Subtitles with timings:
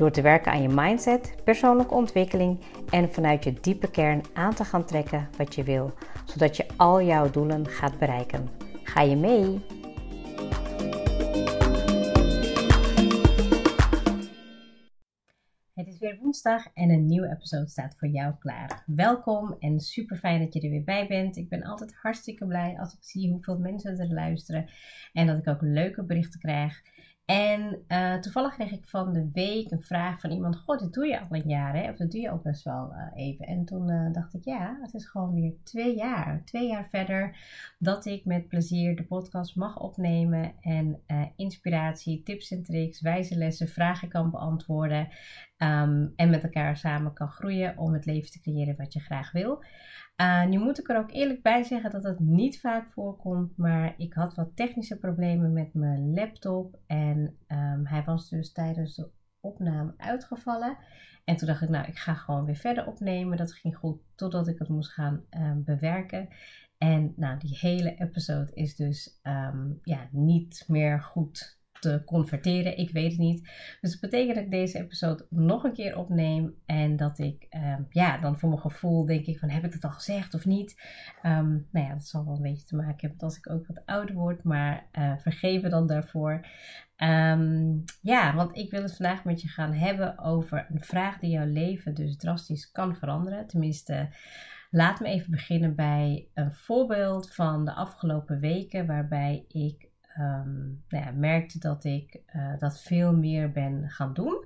[0.00, 4.64] Door te werken aan je mindset, persoonlijke ontwikkeling en vanuit je diepe kern aan te
[4.64, 5.92] gaan trekken wat je wil,
[6.24, 8.48] zodat je al jouw doelen gaat bereiken.
[8.82, 9.60] Ga je mee?
[15.74, 18.82] Het is weer woensdag en een nieuwe episode staat voor jou klaar.
[18.86, 21.36] Welkom en super fijn dat je er weer bij bent.
[21.36, 24.68] Ik ben altijd hartstikke blij als ik zie hoeveel mensen er luisteren
[25.12, 26.82] en dat ik ook leuke berichten krijg.
[27.30, 31.06] En uh, toevallig kreeg ik van de week een vraag van iemand: Goh, dit doe
[31.06, 31.90] je al een jaar, hè?
[31.90, 33.46] Of dat doe je ook best wel uh, even.
[33.46, 36.42] En toen uh, dacht ik: Ja, het is gewoon weer twee jaar.
[36.44, 37.36] Twee jaar verder
[37.78, 40.52] dat ik met plezier de podcast mag opnemen.
[40.60, 41.02] En
[41.36, 45.08] inspiratie, tips en tricks, wijze lessen, vragen kan beantwoorden.
[45.62, 49.32] Um, en met elkaar samen kan groeien om het leven te creëren wat je graag
[49.32, 49.64] wil.
[50.20, 53.94] Uh, nu moet ik er ook eerlijk bij zeggen dat het niet vaak voorkomt, maar
[53.96, 59.10] ik had wat technische problemen met mijn laptop en um, hij was dus tijdens de
[59.40, 60.76] opname uitgevallen.
[61.24, 63.36] En toen dacht ik, nou, ik ga gewoon weer verder opnemen.
[63.36, 66.28] Dat ging goed totdat ik het moest gaan um, bewerken.
[66.78, 72.78] En nou, die hele episode is dus um, ja, niet meer goed te converteren.
[72.78, 73.48] Ik weet het niet.
[73.80, 76.54] Dus dat betekent dat ik deze episode nog een keer opneem.
[76.66, 79.84] En dat ik, um, ja, dan voor mijn gevoel denk ik van heb ik het
[79.84, 80.82] al gezegd of niet.
[81.22, 83.86] Um, nou ja, dat zal wel een beetje te maken hebben als ik ook wat
[83.86, 84.42] ouder word.
[84.42, 86.46] Maar uh, vergeven dan daarvoor.
[86.96, 91.30] Um, ja, want ik wil het vandaag met je gaan hebben over een vraag die
[91.30, 93.46] jouw leven dus drastisch kan veranderen.
[93.46, 94.08] Tenminste,
[94.70, 99.89] laat me even beginnen bij een voorbeeld van de afgelopen weken waarbij ik
[100.20, 104.44] um, nou ja, merkte dat ik uh, dat veel meer ben gaan doen.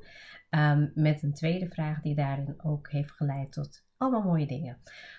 [0.51, 4.79] Um, met een tweede vraag die daarin ook heeft geleid tot allemaal mooie dingen.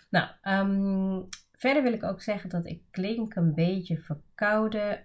[0.09, 4.99] Nou, um, verder wil ik ook zeggen dat ik klink een beetje verkouden.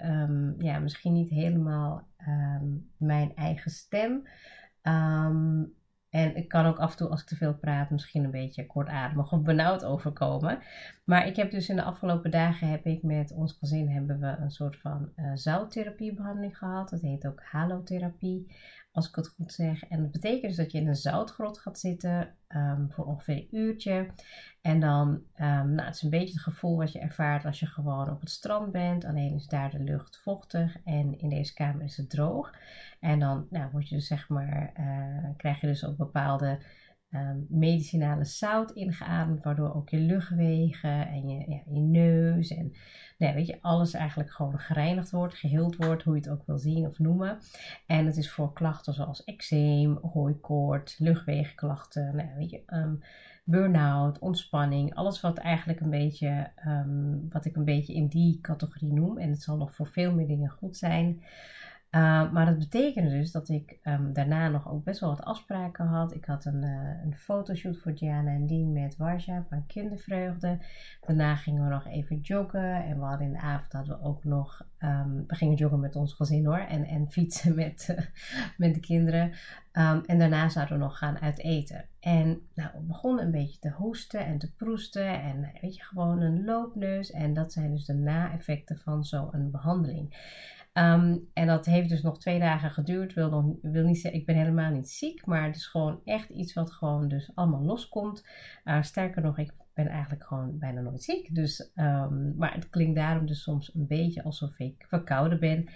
[0.58, 2.08] ja, misschien niet helemaal
[2.96, 4.22] mijn eigen stem.
[6.10, 8.66] En ik kan ook af en toe, als ik te veel praat, misschien een beetje
[8.66, 10.58] kortademig of benauwd overkomen.
[11.04, 14.26] Maar ik heb dus in de afgelopen dagen heb ik met ons gezin hebben we
[14.26, 16.90] een soort van uh, zouttherapiebehandeling gehad.
[16.90, 18.46] Dat heet ook halotherapie,
[18.92, 19.84] als ik het goed zeg.
[19.84, 23.48] En dat betekent dus dat je in een zoutgrot gaat zitten um, voor ongeveer een
[23.50, 24.06] uurtje.
[24.60, 27.66] En dan, um, nou, het is een beetje het gevoel wat je ervaart als je
[27.66, 29.04] gewoon op het strand bent.
[29.04, 32.54] Alleen is daar de lucht vochtig en in deze kamer is het droog.
[33.00, 36.58] En dan nou, word je dus, zeg maar, uh, krijg je dus ook bepaalde
[37.14, 42.72] um, medicinale zout ingeademd, waardoor ook je luchtwegen en je, ja, neus en
[43.18, 46.58] nou, weet je, alles eigenlijk gewoon gereinigd wordt, geheeld wordt, hoe je het ook wil
[46.58, 47.38] zien of noemen.
[47.86, 53.00] En het is voor klachten zoals eczeem, hooikoort, luchtwegenklachten, nou, weet je, um,
[53.44, 58.92] burn-out, ontspanning, alles wat eigenlijk een beetje, um, wat ik een beetje in die categorie
[58.92, 59.18] noem.
[59.18, 61.22] En het zal nog voor veel meer dingen goed zijn.
[61.90, 65.86] Uh, maar dat betekende dus dat ik um, daarna nog ook best wel wat afspraken
[65.86, 66.14] had.
[66.14, 70.58] Ik had een, uh, een fotoshoot voor Diana en Dien met Warja van Kindervreugde.
[71.06, 72.84] Daarna gingen we nog even joggen.
[72.84, 74.66] En we hadden in de avond hadden we ook nog.
[74.78, 76.58] Um, we gingen joggen met ons gezin hoor.
[76.58, 77.96] En, en fietsen met,
[78.56, 79.32] met de kinderen.
[79.72, 81.84] En daarna zouden we nog gaan uit eten.
[82.00, 85.22] En nou, we begonnen een beetje te hoesten en te proesten.
[85.22, 87.10] En weet je, gewoon een loopneus.
[87.10, 90.14] En dat zijn dus de na-effecten van zo'n behandeling.
[90.72, 93.14] Um, en dat heeft dus nog twee dagen geduurd.
[93.14, 96.28] Wil, nog, wil niet zeggen, ik ben helemaal niet ziek, maar het is gewoon echt
[96.28, 98.26] iets wat gewoon dus allemaal loskomt.
[98.64, 101.34] Uh, sterker nog, ik ben eigenlijk gewoon bijna nooit ziek.
[101.34, 105.68] Dus, um, maar het klinkt daarom dus soms een beetje alsof ik verkouden ben.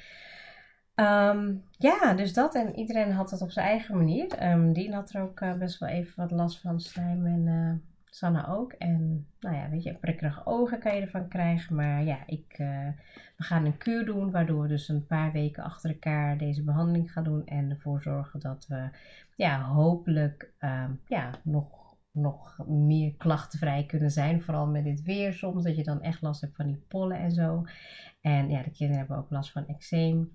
[0.95, 2.55] Um, ja, dus dat.
[2.55, 4.53] En iedereen had het op zijn eigen manier.
[4.53, 8.49] Um, had er ook uh, best wel even wat last van slijm en uh, Sanna
[8.49, 8.73] ook.
[8.73, 11.77] En nou ja, weet je, prikkerige ogen kan je ervan krijgen.
[11.77, 12.89] Maar ja, ik, uh,
[13.37, 17.13] we gaan een kuur doen, waardoor we dus een paar weken achter elkaar deze behandeling
[17.13, 17.47] gaan doen.
[17.47, 18.89] En ervoor zorgen dat we
[19.37, 24.43] ja, hopelijk um, ja, nog, nog meer klachtenvrij kunnen zijn.
[24.43, 27.33] Vooral met dit weer soms, dat je dan echt last hebt van die pollen en
[27.33, 27.65] zo.
[28.21, 30.33] En ja, de kinderen hebben ook last van eczeem.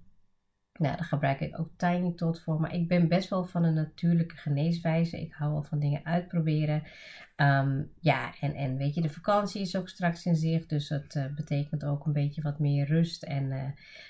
[0.79, 2.59] Nou, daar gebruik ik ook Tiny Tot voor.
[2.59, 5.21] Maar ik ben best wel van een natuurlijke geneeswijze.
[5.21, 6.83] Ik hou wel van dingen uitproberen.
[7.35, 10.69] Um, ja, en, en weet je, de vakantie is ook straks in zicht.
[10.69, 13.63] Dus dat uh, betekent ook een beetje wat meer rust en uh,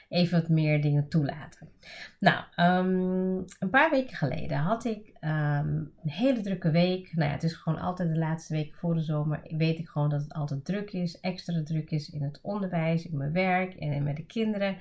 [0.10, 1.68] even wat meer dingen toelaten.
[2.20, 7.16] Nou, um, een paar weken geleden had ik ehm, een hele drukke week.
[7.16, 9.42] Nou ja, het is gewoon altijd de laatste week voor de zomer.
[9.58, 13.18] Weet ik gewoon dat het altijd druk is, extra druk is in het onderwijs, in
[13.18, 14.78] mijn werk en met de kinderen.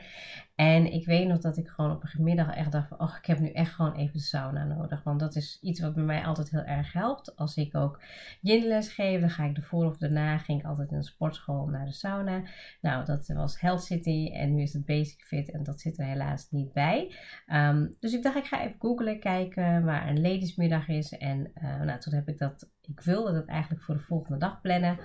[0.55, 3.27] En ik weet nog dat ik gewoon op een middag echt dacht van, oh, ik
[3.27, 5.03] heb nu echt gewoon even de sauna nodig.
[5.03, 7.37] Want dat is iets wat bij mij altijd heel erg helpt.
[7.37, 8.01] Als ik ook
[8.41, 11.87] yin-les geef, dan ga ik ervoor of daarna, ging ik altijd in de sportschool naar
[11.87, 12.43] de sauna.
[12.81, 16.05] Nou, dat was Health City en nu is het Basic Fit en dat zit er
[16.05, 17.15] helaas niet bij.
[17.47, 21.13] Ehm, dus ik dacht, ik ga even googlen, kijken waar een ladiesmiddag is.
[21.13, 24.61] En uh, nou, toen heb ik dat ik wilde dat eigenlijk voor de volgende dag
[24.61, 24.99] plannen.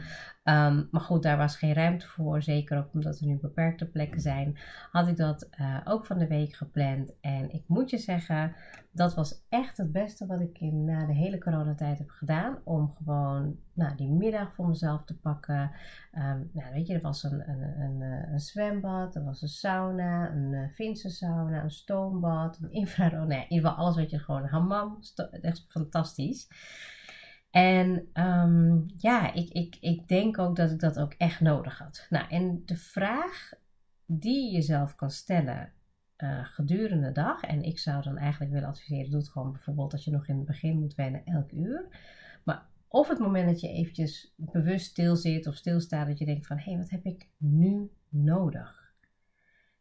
[0.44, 2.42] Ehm, maar goed, daar was geen ruimte voor.
[2.42, 4.58] Zeker ook omdat er nu beperkte plekken zijn.
[4.92, 7.14] Had ik dat uh, ook van de week gepland.
[7.22, 8.56] En ik moet je zeggen,
[8.92, 12.58] dat was echt het beste wat ik in, na de hele coronatijd heb gedaan.
[12.64, 15.72] Om gewoon nou, die middag voor mezelf te pakken.
[16.14, 20.32] Um, nou, weet je, er was een, een, een, een, zwembad, er was een sauna,
[20.32, 23.28] een uh, Finse sauna, een stoombad, een infrarood.
[23.34, 25.00] Nee, in ieder geval alles wat je gewoon, hammam,
[25.42, 26.48] echt fantastisch.
[27.54, 32.08] En um, ja, ik, ik, ik denk ook dat ik dat ook echt nodig had.
[32.10, 33.52] Nou, en de vraag
[34.06, 35.74] die je jezelf kan stellen
[36.18, 39.94] uh, gedurende de dag, en ik zou dan eigenlijk willen adviseren, doe het gewoon bijvoorbeeld
[39.94, 41.88] als je nog in het begin moet wennen, elk uur.
[42.44, 46.48] Maar of het moment dat je eventjes bewust stil zit of stilstaat, dat je denkt
[46.48, 48.94] van, hé, hey, wat heb ik nu nodig?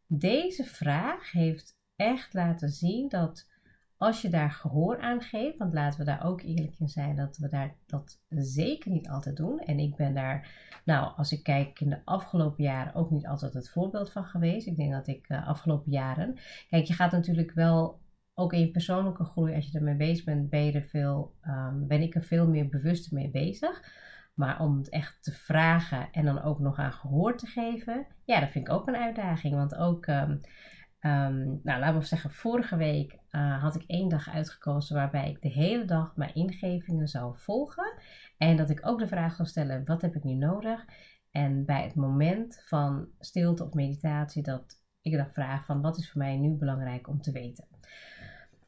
[0.07, 3.49] Deze vraag heeft echt laten zien dat
[4.03, 7.37] als je daar gehoor aan geeft, want laten we daar ook eerlijk in zijn dat
[7.37, 9.59] we daar dat zeker niet altijd doen.
[9.59, 10.49] En ik ben daar,
[10.85, 14.67] nou, als ik kijk in de afgelopen jaren ook niet altijd het voorbeeld van geweest.
[14.67, 16.39] Ik denk dat ik uh, afgelopen jaren,
[16.69, 18.01] kijk, je gaat natuurlijk wel
[18.35, 22.03] ook in je persoonlijke groei, als je ermee bezig bent, ben, er veel, um, ben
[22.03, 24.01] ik er veel meer bewust mee bezig.
[24.35, 28.41] Maar om het echt te vragen en dan ook nog aan gehoor te geven, ja,
[28.41, 29.55] dat vind ik ook een uitdaging.
[29.55, 30.07] Want ook.
[30.07, 30.41] Um,
[31.05, 35.43] Um, nou, laten we zeggen, vorige week uh, had ik één dag uitgekozen waarbij ik
[35.43, 37.95] de hele dag mijn ingevingen zou volgen.
[38.39, 40.85] En dat ik ook de vraag zou stellen: wat heb ik nu nodig?
[41.31, 46.11] En bij het moment van stilte of meditatie, dat ik dan vraag van wat is
[46.11, 47.67] voor mij nu belangrijk om te weten.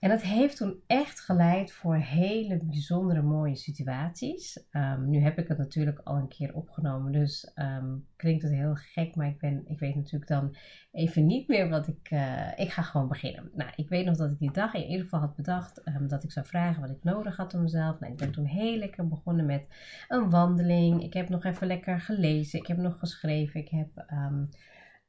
[0.04, 4.66] En dat heeft toen echt geleid voor hele bijzondere mooie situaties.
[4.70, 8.74] Ehm, nu heb ik het natuurlijk al een keer opgenomen, dus um, klinkt het heel
[8.74, 10.56] gek, maar ik, ben, ik weet natuurlijk dan
[10.92, 12.10] even niet meer wat ik.
[12.10, 13.50] Uh, ik ga gewoon beginnen.
[13.54, 16.24] Nou, ik weet nog dat ik die dag in ieder geval had bedacht um, dat
[16.24, 18.00] ik zou vragen wat ik nodig had om mezelf.
[18.00, 19.66] Nou, ik ben toen heel lekker begonnen met
[20.08, 21.02] een wandeling.
[21.02, 22.58] Ik heb nog even lekker gelezen.
[22.58, 23.60] Ik heb nog geschreven.
[23.60, 24.04] Ik heb.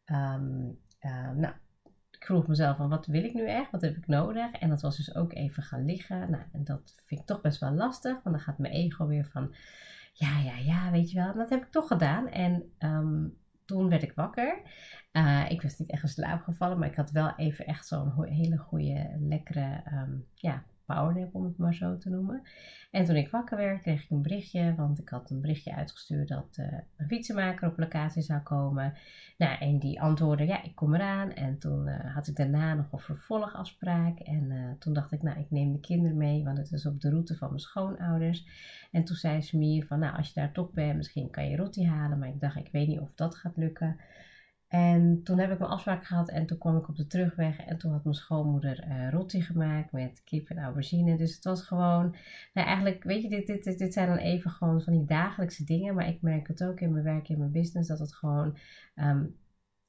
[0.07, 0.37] Uh,
[1.35, 1.53] nou,
[2.25, 3.71] vroeg mezelf van wat wil ik nu echt?
[3.71, 4.51] Wat heb ik nodig?
[4.51, 6.31] En dat was dus ook even gaan liggen.
[6.31, 8.11] Nou, en dat vind ik toch best wel lastig.
[8.11, 9.55] Want dan gaat mijn ego weer van
[10.13, 11.31] ja, ja, ja, weet je wel.
[11.31, 12.27] En dat heb ik toch gedaan.
[12.27, 14.61] En um, toen werd ik wakker.
[15.11, 18.23] Uh, ik was niet echt in slaap gevallen, maar ik had wel even echt zo'n
[18.23, 22.41] hele goede, lekkere um, ja, powernap, om het maar zo te noemen.
[22.91, 26.27] En toen ik wakker werd, kreeg ik een berichtje, want ik had een berichtje uitgestuurd
[26.27, 26.67] dat uh,
[26.97, 28.93] een fietsenmaker op locatie zou komen.
[29.37, 31.33] Nou, en die antwoordde, ja, ik kom eraan.
[31.33, 34.19] En toen uh, had ik daarna nog een vervolgafspraak.
[34.19, 37.01] En uh, toen dacht ik, nou, ik neem de kinderen mee, want het is op
[37.01, 38.47] de route van mijn schoonouders.
[38.91, 41.55] En toen zei ze me van, nou, als je daar toch bent, misschien kan je
[41.55, 42.19] roti halen.
[42.19, 43.99] Maar ik dacht, ik weet niet of dat gaat lukken.
[44.75, 47.77] En toen heb ik mijn afspraak gehad en toen kwam ik op de terugweg en
[47.77, 51.17] toen had mijn schoonmoeder uh, gemaakt met kip en aubergine.
[51.17, 52.15] Dus het was gewoon,
[52.53, 55.95] nou eigenlijk, weet je, dit, dit, dit, zijn dan even gewoon van die dagelijkse dingen.
[55.95, 58.57] Maar ik merk het ook in mijn werk, in mijn business, dat het gewoon
[58.95, 59.35] um,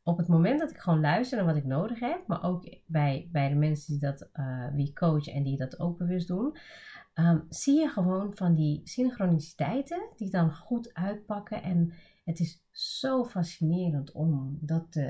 [0.03, 3.29] op het moment dat ik gewoon luister naar wat ik nodig heb, maar ook bij,
[3.33, 6.57] bij de mensen die dat, uh, wie coachen en die dat ook bewust doen,
[7.15, 11.93] um, zie je gewoon van die synchroniciteiten die dan goed uitpakken en
[12.27, 15.01] het is zo fascinerend om dat.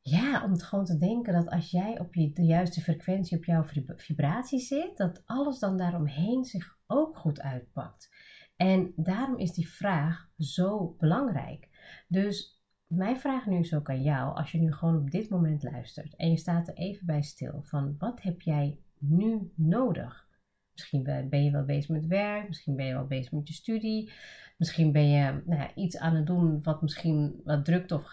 [0.00, 3.44] Ja, om het gewoon te denken dat als jij op je, de juiste frequentie, op
[3.44, 3.64] jouw
[3.96, 8.10] vibratie zit, dat alles dan daaromheen zich ook goed uitpakt.
[8.56, 11.68] En daarom is die vraag zo belangrijk.
[12.08, 15.62] Dus mijn vraag nu is ook aan jou, als je nu gewoon op dit moment
[15.62, 20.28] luistert en je staat er even bij stil van wat heb jij nu nodig?
[20.72, 24.12] Misschien ben je wel bezig met werk, misschien ben je wel bezig met je studie,
[24.56, 28.04] Misschien ben je nou iets aan het doen wat misschien wat drukt of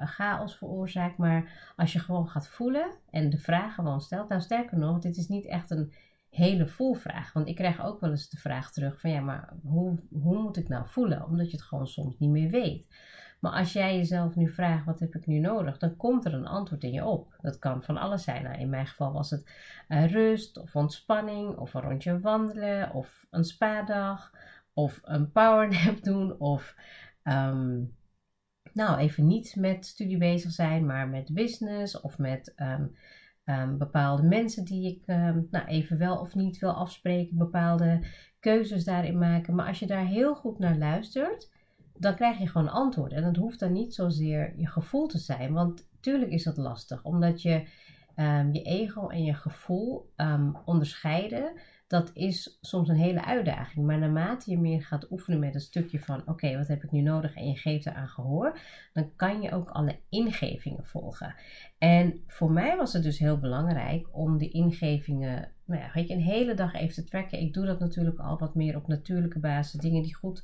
[0.00, 1.16] chaos veroorzaakt.
[1.16, 4.28] Maar als je gewoon gaat voelen en de vraag gewoon stelt.
[4.28, 5.92] Nou, sterker nog, dit is niet echt een
[6.30, 7.32] hele voelvraag.
[7.32, 10.56] Want ik krijg ook wel eens de vraag terug van ja, maar hoe, hoe moet
[10.56, 11.24] ik nou voelen?
[11.24, 12.86] Omdat je het gewoon soms niet meer weet.
[13.40, 15.78] Maar als jij jezelf nu vraagt, wat heb ik nu nodig?
[15.78, 17.34] Dan komt er een antwoord in je op.
[17.40, 18.42] Dat kan van alles zijn.
[18.42, 19.52] Nou, in mijn geval was het
[19.88, 24.32] uh, rust of ontspanning of een rondje wandelen of een spa-dag
[24.78, 26.74] of een powernap doen of
[27.24, 27.96] um,
[28.72, 32.96] nou even niet met studie bezig zijn, maar met business of met um,
[33.44, 38.00] ehm, bepaalde mensen die ik ehm, nou, even wel of niet wil afspreken, bepaalde
[38.40, 39.54] keuzes daarin maken.
[39.54, 41.50] Maar als je daar heel goed naar luistert,
[41.94, 43.12] dan krijg je gewoon antwoord.
[43.12, 47.02] En dat hoeft dan niet zozeer je gevoel te zijn, want tuurlijk is dat lastig,
[47.02, 47.68] omdat je
[48.20, 50.12] um, je ego en je gevoel
[50.64, 51.52] onderscheiden
[51.88, 53.86] dat is soms een hele uitdaging.
[53.86, 57.00] Maar naarmate je meer gaat oefenen met een stukje van: oké, wat heb ik nu
[57.00, 57.34] nodig?
[57.34, 58.58] En je geeft eraan gehoor,
[58.92, 61.34] dan kan je ook alle ingevingen volgen.
[61.78, 66.14] En voor mij was het dus heel belangrijk om die ingevingen, nou ja, weet je,
[66.14, 67.40] een hele dag even te tracken.
[67.40, 69.80] Ik doe dat natuurlijk al wat meer op natuurlijke basis.
[69.80, 70.42] Dingen die goed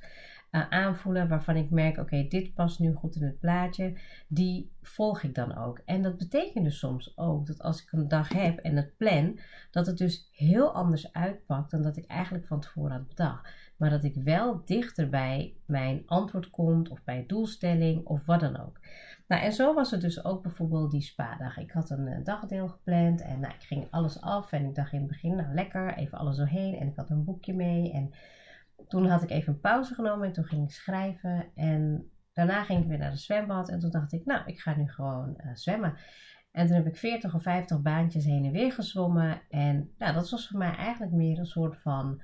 [0.54, 5.22] uh, aanvoelen, waarvan ik merk, oké, dit past nu goed in het plaatje, die volg
[5.22, 5.80] ik dan ook.
[5.84, 9.38] En dat betekent dus soms ook dat als ik een dag heb en het plan,
[9.70, 13.52] dat het dus heel anders uitpakt dan dat ik eigenlijk van tevoren had bedacht.
[13.76, 18.60] Maar dat ik wel dichter bij mijn antwoord komt of bij doelstelling of wat dan
[18.60, 18.80] ook.
[19.26, 21.58] Nou, en zo was het dus ook bijvoorbeeld die spa-dag.
[21.58, 24.92] Ik had een uh, dagdeel gepland en nou, ik ging alles af en ik dacht
[24.92, 28.12] in het begin, nou lekker, even alles doorheen en ik had een boekje mee en
[28.88, 31.46] toen had ik even een pauze genomen en toen ging ik schrijven.
[31.54, 33.68] En daarna ging ik weer naar de zwembad.
[33.68, 35.96] En toen dacht ik, nou, ik ga nu gewoon uh, zwemmen.
[36.50, 39.40] En toen heb ik 40 of 50 baantjes heen en weer gezwommen.
[39.48, 42.22] En nou, dat was voor mij eigenlijk meer een soort van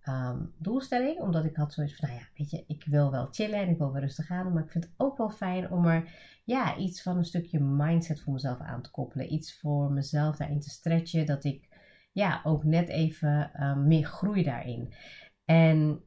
[0.00, 1.18] ehm, doelstelling.
[1.18, 3.78] Omdat ik had zoiets van, nou ja, weet je, ik wil wel chillen en ik
[3.78, 4.52] wil wel rustig gaan.
[4.52, 6.10] Maar ik vind het ook wel fijn om er
[6.44, 9.32] ja, iets van een stukje mindset voor mezelf aan te koppelen.
[9.32, 11.26] Iets voor mezelf daarin te stretchen.
[11.26, 11.68] Dat ik
[12.12, 14.92] ja, ook net even um, meer groei daarin.
[15.46, 16.00] En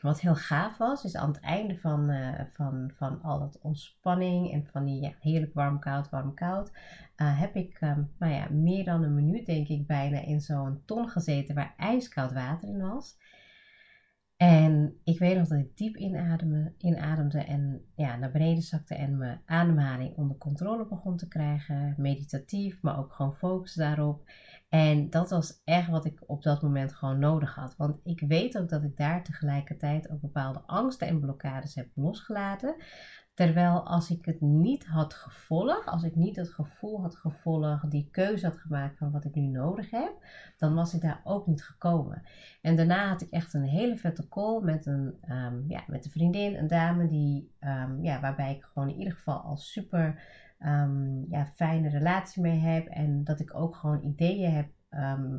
[0.00, 4.52] wat heel gaaf was, is aan het einde van, uh, van, van al het ontspanning
[4.52, 6.70] en van die heerlijk warm-koud, warm-koud,
[7.16, 11.08] uh, heb ik um, ja, meer dan een minuut, denk ik, bijna in zo'n ton
[11.08, 13.16] gezeten waar ijskoud water in was.
[14.38, 19.16] En ik weet nog dat ik diep inademde, inademde en ja, naar beneden zakte en
[19.16, 21.94] mijn ademhaling onder controle begon te krijgen.
[21.96, 24.30] Meditatief, maar ook gewoon focus daarop.
[24.68, 27.76] En dat was echt wat ik op dat moment gewoon nodig had.
[27.76, 32.76] Want ik weet ook dat ik daar tegelijkertijd ook bepaalde angsten en blokkades heb losgelaten.
[33.38, 38.08] Terwijl als ik het niet had gevolgd, als ik niet het gevoel had gevolgd, die
[38.10, 40.12] keuze had gemaakt van wat ik nu nodig heb,
[40.56, 42.22] dan was ik daar ook niet gekomen.
[42.62, 46.10] En daarna had ik echt een hele vette call met een, um, ja, met een
[46.10, 50.22] vriendin, een dame, die, um, ja, waarbij ik gewoon in ieder geval al super
[50.60, 52.86] um, ja, fijne relatie mee heb.
[52.86, 54.68] En dat ik ook gewoon ideeën heb,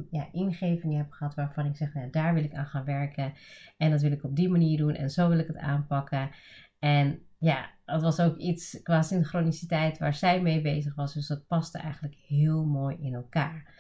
[0.10, 3.34] ja, ingevingen heb gehad waarvan ik zeg, nou, daar wil ik aan gaan werken.
[3.78, 6.30] En dat wil ik op die manier doen en zo wil ik het aanpakken.
[6.80, 11.14] En ja, dat was ook iets qua synchroniciteit waar zij mee bezig was.
[11.14, 13.74] Dus dat paste eigenlijk heel mooi in elkaar.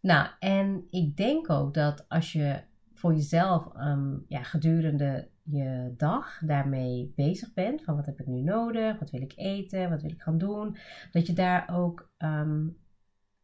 [0.00, 2.62] Nou, en ik denk ook dat als je
[2.94, 7.82] voor jezelf um, ja, gedurende je dag daarmee bezig bent.
[7.82, 8.98] Van wat heb ik nu nodig?
[8.98, 9.90] Wat wil ik eten?
[9.90, 10.76] Wat wil ik gaan doen?
[11.10, 12.76] Dat je daar ook um,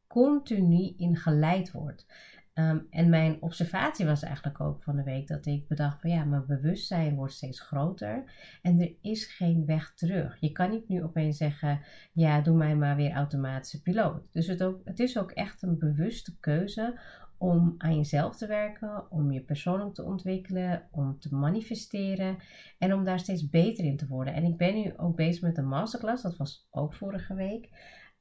[0.07, 2.07] continu in geleid wordt.
[2.55, 6.25] Um, en mijn observatie was eigenlijk ook van de week dat ik bedacht van ja,
[6.25, 8.25] mijn bewustzijn wordt steeds groter
[8.63, 10.37] en er is geen weg terug.
[10.41, 11.81] Je kan niet nu opeens zeggen,
[12.13, 14.23] ja, doe mij maar weer automatische piloot.
[14.33, 17.01] Dus het, ook, het is ook echt een bewuste keuze
[17.39, 22.37] om aan jezelf te werken, om je persoonlijk te ontwikkelen, om te manifesteren
[22.79, 24.35] en om daar steeds beter in te worden.
[24.35, 27.69] En ik ben nu ook bezig met een masterclass, dat was ook vorige week,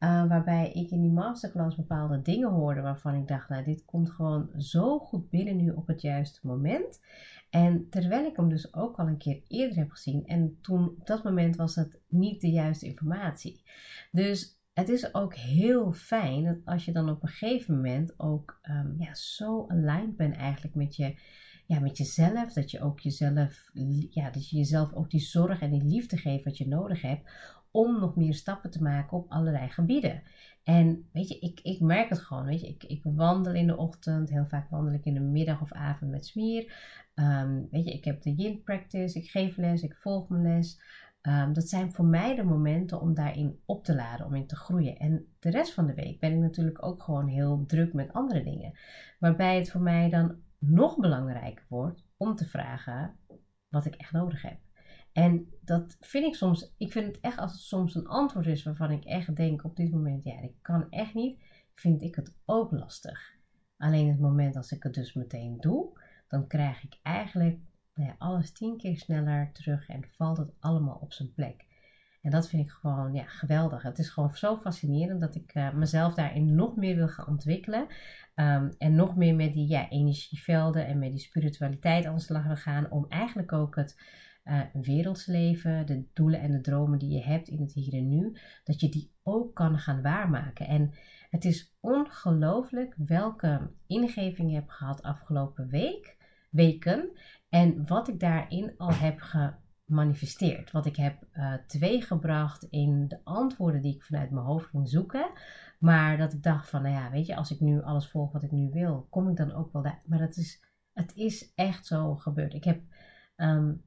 [0.03, 4.11] uh, waarbij ik in die masterclass bepaalde dingen hoorde waarvan ik dacht, nou dit komt
[4.11, 6.99] gewoon zo goed binnen nu op het juiste moment.
[7.49, 11.07] En terwijl ik hem dus ook al een keer eerder heb gezien en toen op
[11.07, 13.61] dat moment was het niet de juiste informatie.
[14.11, 18.59] Dus het is ook heel fijn dat als je dan op een gegeven moment ook
[18.69, 21.15] um, ja, zo aligned bent eigenlijk met, je,
[21.65, 22.53] ja, met jezelf.
[22.53, 23.69] Dat je ook jezelf,
[24.09, 27.29] ja, dat je jezelf ook die zorg en die liefde geeft wat je nodig hebt.
[27.71, 30.23] Om nog meer stappen te maken op allerlei gebieden.
[30.63, 32.45] En weet je, ik, ik merk het gewoon.
[32.45, 34.29] Weet je, ik, ik wandel in de ochtend.
[34.29, 36.73] Heel vaak wandel ik in de middag of avond met smier.
[37.15, 39.19] Um, weet je, ik heb de yin practice.
[39.19, 39.81] Ik geef les.
[39.81, 40.81] Ik volg mijn les.
[41.21, 44.55] Um, dat zijn voor mij de momenten om daarin op te laden, om in te
[44.55, 44.97] groeien.
[44.97, 48.43] En de rest van de week ben ik natuurlijk ook gewoon heel druk met andere
[48.43, 48.73] dingen.
[49.19, 53.15] Waarbij het voor mij dan nog belangrijker wordt om te vragen
[53.69, 54.57] wat ik echt nodig heb.
[55.13, 58.63] En dat vind ik soms, ik vind het echt als het soms een antwoord is
[58.63, 62.35] waarvan ik echt denk op dit moment, ja, ik kan echt niet, vind ik het
[62.45, 63.33] ook lastig.
[63.77, 67.59] Alleen het moment als ik het dus meteen doe, dan krijg ik eigenlijk
[67.93, 71.65] nou alles tien keer sneller terug en valt het allemaal op zijn plek.
[72.21, 73.83] En dat vind ik gewoon ja, geweldig.
[73.83, 77.87] Het is gewoon zo fascinerend dat ik uh, mezelf daarin nog meer wil gaan ontwikkelen.
[78.35, 82.45] Um, en nog meer met die ja, energievelden en met die spiritualiteit aan de slag
[82.45, 82.91] wil gaan.
[82.91, 83.95] Om eigenlijk ook het,
[84.45, 88.09] uh, werelds leven, de doelen en de dromen die je hebt in het hier en
[88.09, 90.67] nu, dat je die ook kan gaan waarmaken.
[90.67, 90.93] En
[91.29, 96.17] het is ongelooflijk welke ingeving je hebt gehad afgelopen week,
[96.49, 97.09] weken
[97.49, 99.19] en wat ik daarin al heb
[99.85, 100.71] gemanifesteerd.
[100.71, 105.31] Wat ik heb uh, teweeggebracht in de antwoorden die ik vanuit mijn hoofd ging zoeken.
[105.79, 108.43] Maar dat ik dacht van, nou ja, weet je, als ik nu alles volg wat
[108.43, 110.01] ik nu wil, kom ik dan ook wel daar.
[110.05, 112.53] Maar dat is, het is echt zo gebeurd.
[112.53, 112.81] Ik heb,
[113.35, 113.83] um,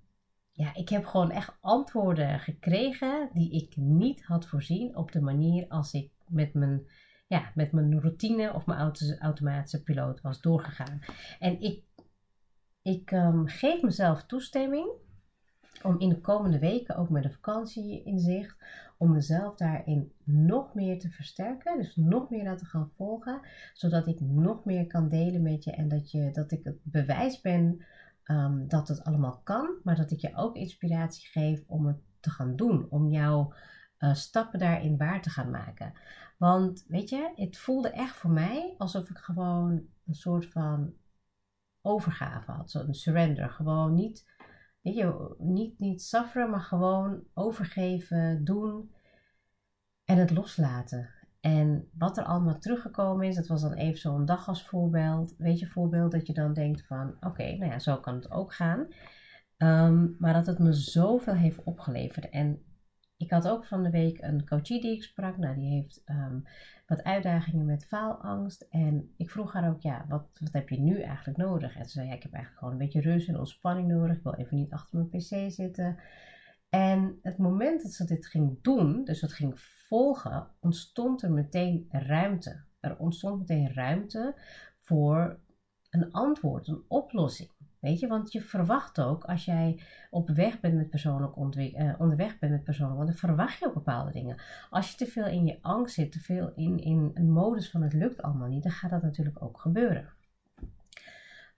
[0.53, 5.69] ja, ik heb gewoon echt antwoorden gekregen die ik niet had voorzien op de manier
[5.69, 6.87] als ik met mijn,
[7.27, 11.01] ja, met mijn routine of mijn automatische piloot was doorgegaan.
[11.39, 11.85] En ik,
[12.83, 15.03] ik um, geef mezelf toestemming
[15.85, 18.57] om in de komende weken, ook met de vakantie in zicht,
[18.97, 21.79] om mezelf daarin nog meer te versterken.
[21.79, 23.41] Dus nog meer laten gaan volgen,
[23.73, 27.41] zodat ik nog meer kan delen met je en dat, je, dat ik het bewijs
[27.41, 27.85] ben
[28.25, 32.31] um, dat het allemaal kan, maar dat ik je ook inspiratie geef om het te
[32.31, 33.53] gaan doen, om jouw
[33.99, 35.93] uh, stappen daarin waar te gaan maken.
[36.39, 40.93] Want weet je, het voelde echt voor mij alsof ik gewoon een soort van
[41.83, 43.51] overgave had, zo'n surrender.
[43.51, 44.34] Gewoon niet
[44.85, 48.91] weet je, niet, niet sufferen, maar gewoon overgeven, doen
[50.05, 51.09] en het loslaten.
[51.41, 55.35] En wat er allemaal teruggekomen is, dat was dan even zo'n dag als voorbeeld.
[55.39, 58.55] Weet je, voorbeeld dat je dan denkt van, oké, nou ja, zo kan het ook
[58.55, 58.87] gaan.
[59.57, 62.31] Ehm, maar dat het me zoveel heeft opgeleverd.
[62.31, 62.63] En
[63.17, 65.37] ik had ook van de week een coachie die ik sprak.
[65.37, 66.39] Nou, die heeft ehm,
[66.87, 68.67] wat uitdagingen met faalangst.
[68.71, 71.77] En ik vroeg haar ook, ja, wat, wat heb je nu eigenlijk nodig?
[71.77, 74.17] En ze zei, ja, ik heb eigenlijk gewoon een beetje rust en ontspanning nodig.
[74.17, 75.99] Ik wil even niet achter mijn pc zitten.
[76.69, 81.87] En het moment dat ze dit ging doen, dus het ging volgen, ontstond er meteen
[81.91, 82.65] ruimte.
[82.81, 84.35] Er ontstond meteen ruimte
[84.79, 85.39] voor
[85.91, 87.51] een antwoord, een oplossing.
[87.85, 92.39] Weet je, want je verwacht ook als jij op weg bent met persoonlijk uh, onderweg
[92.39, 94.37] bent met persoonlijk want dan verwacht je ook bepaalde dingen.
[94.71, 97.83] Als je te veel in je angst zit, te veel in, in een modus van
[97.83, 100.09] het lukt allemaal niet, dan gaat dat natuurlijk ook gebeuren.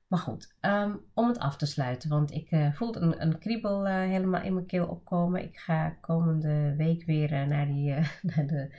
[0.07, 3.87] Maar goed, ehm, om het af te sluiten, want ik uh, voel een, een kriebel
[3.87, 5.43] uh, helemaal in mijn keel opkomen.
[5.43, 7.95] Ik ga komende week weer uh, naar, die,
[8.35, 8.71] naar de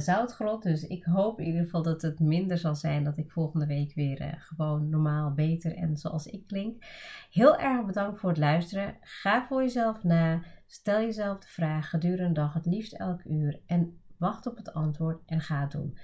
[0.00, 0.62] zoutgrot.
[0.62, 3.04] Dus ik hoop in ieder geval dat het minder zal zijn.
[3.04, 6.84] Dat ik volgende week weer gewoon normaal, beter en zoals ik klink.
[7.30, 8.96] Heel erg bedankt voor het luisteren.
[9.00, 10.42] Ga voor jezelf na.
[10.66, 13.60] Stel jezelf de vraag gedurende de dag, het liefst elk uur.
[13.66, 15.98] En wacht op het antwoord en ga het doen.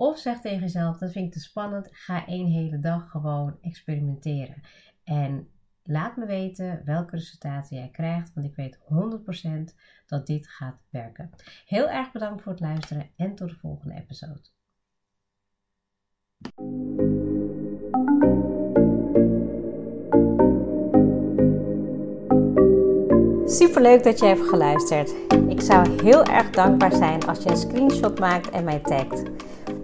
[0.00, 4.60] Of zeg tegen jezelf, dat vind ik te spannend, ga één hele dag gewoon experimenteren.
[5.04, 5.48] En
[5.82, 8.78] laat me weten welke resultaten jij krijgt, want ik weet
[9.70, 9.74] 100%
[10.06, 11.30] dat dit gaat werken.
[11.66, 14.42] Heel erg bedankt voor het luisteren en tot de volgende episode.
[23.50, 25.14] Super leuk dat je hebt geluisterd.
[25.48, 29.22] Ik zou heel erg dankbaar zijn als je een screenshot maakt en mij tagt.